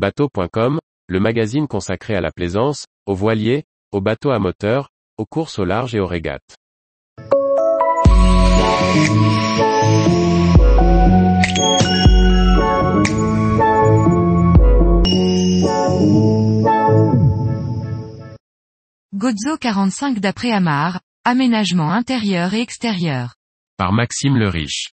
Bateau.com, 0.00 0.78
le 1.08 1.20
magazine 1.20 1.68
consacré 1.68 2.14
à 2.14 2.22
la 2.22 2.30
plaisance, 2.30 2.86
aux 3.04 3.14
voiliers, 3.14 3.64
aux 3.92 4.00
bateaux 4.00 4.30
à 4.30 4.38
moteur, 4.38 4.88
aux 5.18 5.26
courses 5.26 5.58
au 5.58 5.66
large 5.66 5.94
et 5.94 6.00
aux 6.00 6.06
régates. 6.06 6.56
Gozo 19.14 19.58
45 19.60 20.18
d'après 20.18 20.50
Amar, 20.50 21.02
aménagement 21.26 21.92
intérieur 21.92 22.54
et 22.54 22.62
extérieur. 22.62 23.34
Par 23.76 23.92
Maxime 23.92 24.38
le 24.38 24.48
Riche. 24.48 24.92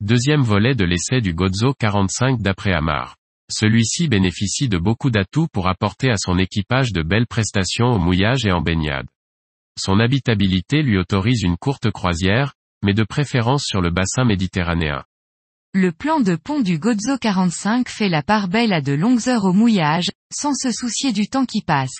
Deuxième 0.00 0.40
volet 0.40 0.74
de 0.74 0.86
l'essai 0.86 1.20
du 1.20 1.34
Gozo 1.34 1.74
45 1.78 2.40
d'après 2.40 2.72
Amar. 2.72 3.15
Celui-ci 3.50 4.08
bénéficie 4.08 4.68
de 4.68 4.78
beaucoup 4.78 5.10
d'atouts 5.10 5.46
pour 5.52 5.68
apporter 5.68 6.10
à 6.10 6.16
son 6.16 6.36
équipage 6.38 6.92
de 6.92 7.02
belles 7.02 7.28
prestations 7.28 7.92
au 7.92 7.98
mouillage 7.98 8.44
et 8.44 8.52
en 8.52 8.60
baignade. 8.60 9.06
Son 9.78 10.00
habitabilité 10.00 10.82
lui 10.82 10.98
autorise 10.98 11.42
une 11.42 11.56
courte 11.56 11.90
croisière, 11.90 12.54
mais 12.82 12.94
de 12.94 13.04
préférence 13.04 13.64
sur 13.64 13.80
le 13.80 13.90
bassin 13.90 14.24
méditerranéen. 14.24 15.04
Le 15.74 15.92
plan 15.92 16.20
de 16.20 16.34
pont 16.34 16.60
du 16.60 16.78
Gozo 16.78 17.18
45 17.20 17.88
fait 17.88 18.08
la 18.08 18.22
part 18.22 18.48
belle 18.48 18.72
à 18.72 18.80
de 18.80 18.92
longues 18.92 19.28
heures 19.28 19.44
au 19.44 19.52
mouillage, 19.52 20.10
sans 20.32 20.54
se 20.54 20.72
soucier 20.72 21.12
du 21.12 21.28
temps 21.28 21.44
qui 21.44 21.62
passe. 21.62 21.98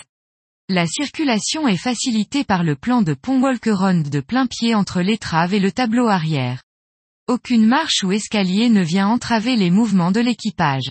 La 0.69 0.87
circulation 0.87 1.69
est 1.69 1.77
facilitée 1.77 2.43
par 2.43 2.65
le 2.65 2.75
plan 2.75 3.03
de 3.03 3.15
pont 3.15 3.41
Walkeron 3.41 4.01
de 4.01 4.21
plein 4.21 4.47
pied 4.47 4.75
entre 4.75 5.01
l'étrave 5.01 5.55
et 5.55 5.61
le 5.61 5.71
tableau 5.71 6.09
arrière. 6.09 6.63
Aucune 7.29 7.67
marche 7.67 8.03
ou 8.03 8.11
escalier 8.11 8.69
ne 8.69 8.83
vient 8.83 9.07
entraver 9.07 9.55
les 9.55 9.71
mouvements 9.71 10.11
de 10.11 10.21
l'équipage. 10.21 10.91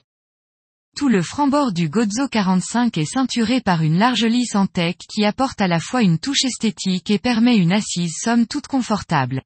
Tout 0.95 1.09
le 1.09 1.21
franc-bord 1.21 1.73
du 1.73 1.89
Gozo 1.89 2.29
45 2.29 2.97
est 2.97 3.03
ceinturé 3.03 3.59
par 3.59 3.81
une 3.81 3.97
large 3.97 4.23
lisse 4.23 4.55
en 4.55 4.65
tech 4.65 4.95
qui 5.09 5.25
apporte 5.25 5.59
à 5.59 5.67
la 5.67 5.81
fois 5.81 6.01
une 6.01 6.17
touche 6.17 6.45
esthétique 6.45 7.11
et 7.11 7.19
permet 7.19 7.57
une 7.57 7.73
assise 7.73 8.15
somme 8.17 8.47
toute 8.47 8.67
confortable. 8.67 9.41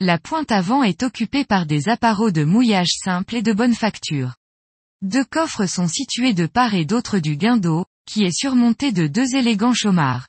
La 0.00 0.18
pointe 0.18 0.52
avant 0.52 0.82
est 0.82 1.02
occupée 1.02 1.46
par 1.46 1.64
des 1.64 1.88
appareaux 1.88 2.30
de 2.30 2.44
mouillage 2.44 2.92
simple 3.02 3.36
et 3.36 3.42
de 3.42 3.54
bonne 3.54 3.74
facture. 3.74 4.34
Deux 5.00 5.24
coffres 5.24 5.64
sont 5.64 5.88
situés 5.88 6.34
de 6.34 6.44
part 6.44 6.74
et 6.74 6.84
d'autre 6.84 7.20
du 7.20 7.38
guindeau, 7.38 7.86
qui 8.04 8.24
est 8.24 8.38
surmonté 8.38 8.92
de 8.92 9.06
deux 9.06 9.34
élégants 9.34 9.72
chaumards. 9.72 10.28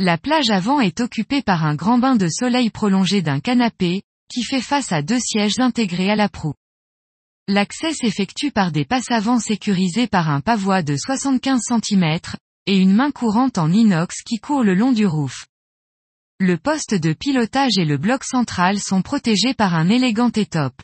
La 0.00 0.18
plage 0.18 0.50
avant 0.50 0.80
est 0.80 1.00
occupée 1.00 1.42
par 1.42 1.64
un 1.64 1.76
grand 1.76 1.98
bain 1.98 2.16
de 2.16 2.26
soleil 2.28 2.70
prolongé 2.70 3.22
d'un 3.22 3.38
canapé, 3.38 4.02
qui 4.28 4.42
fait 4.42 4.62
face 4.62 4.90
à 4.90 5.00
deux 5.00 5.20
sièges 5.20 5.60
intégrés 5.60 6.10
à 6.10 6.16
la 6.16 6.28
proue. 6.28 6.54
L'accès 7.50 7.94
s'effectue 7.94 8.50
par 8.50 8.72
des 8.72 8.84
passes 8.84 9.10
avant 9.10 9.40
sécurisés 9.40 10.06
par 10.06 10.28
un 10.28 10.42
pavois 10.42 10.82
de 10.82 10.94
75 10.98 11.62
cm, 11.62 12.18
et 12.66 12.76
une 12.76 12.92
main 12.92 13.10
courante 13.10 13.56
en 13.56 13.72
inox 13.72 14.16
qui 14.22 14.36
court 14.36 14.62
le 14.62 14.74
long 14.74 14.92
du 14.92 15.06
roof. 15.06 15.46
Le 16.38 16.58
poste 16.58 16.94
de 16.94 17.14
pilotage 17.14 17.78
et 17.78 17.86
le 17.86 17.96
bloc 17.96 18.24
central 18.24 18.78
sont 18.78 19.00
protégés 19.00 19.54
par 19.54 19.74
un 19.74 19.88
élégant 19.88 20.30
étope. 20.30 20.82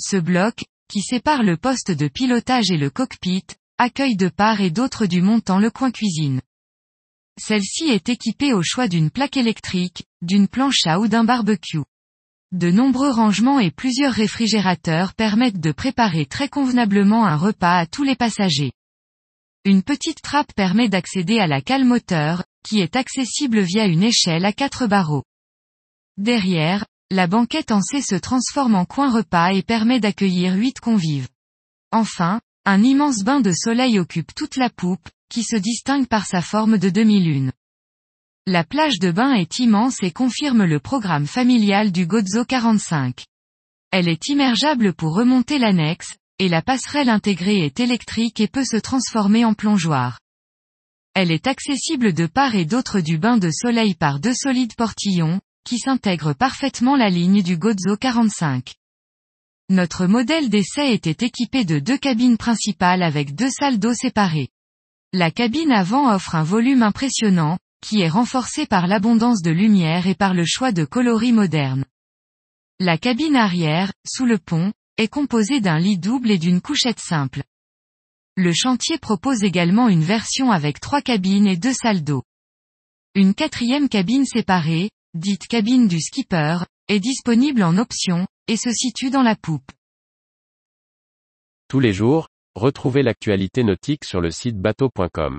Ce 0.00 0.16
bloc, 0.16 0.64
qui 0.88 1.00
sépare 1.00 1.42
le 1.42 1.56
poste 1.56 1.90
de 1.90 2.06
pilotage 2.06 2.70
et 2.70 2.76
le 2.76 2.90
cockpit, 2.90 3.46
accueille 3.76 4.16
de 4.16 4.28
part 4.28 4.60
et 4.60 4.70
d'autre 4.70 5.06
du 5.06 5.20
montant 5.20 5.58
le 5.58 5.72
coin 5.72 5.90
cuisine. 5.90 6.40
Celle-ci 7.40 7.88
est 7.88 8.08
équipée 8.08 8.52
au 8.52 8.62
choix 8.62 8.86
d'une 8.86 9.10
plaque 9.10 9.36
électrique, 9.36 10.04
d'une 10.22 10.46
planche 10.46 10.86
à 10.86 11.00
ou 11.00 11.08
d'un 11.08 11.24
barbecue. 11.24 11.82
De 12.52 12.70
nombreux 12.70 13.10
rangements 13.10 13.60
et 13.60 13.70
plusieurs 13.70 14.14
réfrigérateurs 14.14 15.12
permettent 15.12 15.60
de 15.60 15.70
préparer 15.70 16.24
très 16.24 16.48
convenablement 16.48 17.26
un 17.26 17.36
repas 17.36 17.76
à 17.76 17.84
tous 17.84 18.04
les 18.04 18.16
passagers. 18.16 18.72
Une 19.66 19.82
petite 19.82 20.22
trappe 20.22 20.54
permet 20.54 20.88
d'accéder 20.88 21.40
à 21.40 21.46
la 21.46 21.60
cale 21.60 21.84
moteur, 21.84 22.44
qui 22.64 22.80
est 22.80 22.96
accessible 22.96 23.60
via 23.60 23.84
une 23.84 24.02
échelle 24.02 24.46
à 24.46 24.54
quatre 24.54 24.86
barreaux. 24.86 25.24
Derrière, 26.16 26.86
la 27.10 27.26
banquette 27.26 27.70
en 27.70 27.82
C 27.82 28.00
se 28.00 28.14
transforme 28.14 28.76
en 28.76 28.86
coin 28.86 29.10
repas 29.10 29.52
et 29.52 29.62
permet 29.62 30.00
d'accueillir 30.00 30.54
huit 30.54 30.80
convives. 30.80 31.28
Enfin, 31.92 32.40
un 32.64 32.82
immense 32.82 33.24
bain 33.24 33.40
de 33.40 33.52
soleil 33.52 33.98
occupe 33.98 34.34
toute 34.34 34.56
la 34.56 34.70
poupe, 34.70 35.10
qui 35.28 35.42
se 35.42 35.56
distingue 35.56 36.06
par 36.06 36.24
sa 36.24 36.40
forme 36.40 36.78
de 36.78 36.88
demi-lune. 36.88 37.52
La 38.50 38.64
plage 38.64 38.98
de 38.98 39.10
bain 39.10 39.34
est 39.34 39.58
immense 39.58 40.02
et 40.02 40.10
confirme 40.10 40.64
le 40.64 40.80
programme 40.80 41.26
familial 41.26 41.92
du 41.92 42.06
Gozo 42.06 42.46
45. 42.46 43.26
Elle 43.90 44.08
est 44.08 44.28
immergeable 44.28 44.94
pour 44.94 45.14
remonter 45.14 45.58
l'annexe, 45.58 46.16
et 46.38 46.48
la 46.48 46.62
passerelle 46.62 47.10
intégrée 47.10 47.58
est 47.58 47.78
électrique 47.78 48.40
et 48.40 48.48
peut 48.48 48.64
se 48.64 48.78
transformer 48.78 49.44
en 49.44 49.52
plongeoir. 49.52 50.18
Elle 51.12 51.30
est 51.30 51.46
accessible 51.46 52.14
de 52.14 52.24
part 52.24 52.54
et 52.54 52.64
d'autre 52.64 53.00
du 53.00 53.18
bain 53.18 53.36
de 53.36 53.50
soleil 53.50 53.94
par 53.94 54.18
deux 54.18 54.32
solides 54.32 54.76
portillons, 54.76 55.42
qui 55.66 55.78
s'intègrent 55.78 56.32
parfaitement 56.32 56.96
la 56.96 57.10
ligne 57.10 57.42
du 57.42 57.58
Gozo 57.58 57.98
45. 58.00 58.72
Notre 59.68 60.06
modèle 60.06 60.48
d'essai 60.48 60.94
était 60.94 61.26
équipé 61.26 61.66
de 61.66 61.80
deux 61.80 61.98
cabines 61.98 62.38
principales 62.38 63.02
avec 63.02 63.34
deux 63.34 63.50
salles 63.50 63.78
d'eau 63.78 63.92
séparées. 63.92 64.48
La 65.12 65.30
cabine 65.30 65.70
avant 65.70 66.10
offre 66.14 66.34
un 66.34 66.44
volume 66.44 66.82
impressionnant, 66.82 67.58
qui 67.80 68.00
est 68.00 68.08
renforcé 68.08 68.66
par 68.66 68.86
l'abondance 68.86 69.42
de 69.42 69.50
lumière 69.50 70.06
et 70.06 70.14
par 70.14 70.34
le 70.34 70.44
choix 70.46 70.72
de 70.72 70.84
coloris 70.84 71.32
modernes. 71.32 71.84
La 72.80 72.98
cabine 72.98 73.36
arrière, 73.36 73.92
sous 74.06 74.26
le 74.26 74.38
pont, 74.38 74.72
est 74.98 75.08
composée 75.08 75.60
d'un 75.60 75.78
lit 75.78 75.98
double 75.98 76.30
et 76.30 76.38
d'une 76.38 76.60
couchette 76.60 77.00
simple. 77.00 77.42
Le 78.36 78.52
chantier 78.52 78.98
propose 78.98 79.42
également 79.42 79.88
une 79.88 80.04
version 80.04 80.52
avec 80.52 80.80
trois 80.80 81.02
cabines 81.02 81.46
et 81.46 81.56
deux 81.56 81.72
salles 81.72 82.04
d'eau. 82.04 82.22
Une 83.14 83.34
quatrième 83.34 83.88
cabine 83.88 84.24
séparée, 84.24 84.90
dite 85.14 85.46
cabine 85.48 85.88
du 85.88 86.00
skipper, 86.00 86.58
est 86.88 87.00
disponible 87.00 87.62
en 87.62 87.78
option, 87.78 88.26
et 88.46 88.56
se 88.56 88.70
situe 88.70 89.10
dans 89.10 89.22
la 89.22 89.34
poupe. 89.36 89.70
Tous 91.68 91.80
les 91.80 91.92
jours, 91.92 92.28
retrouvez 92.54 93.02
l'actualité 93.02 93.62
nautique 93.62 94.04
sur 94.04 94.20
le 94.20 94.30
site 94.30 94.56
bateau.com. 94.56 95.38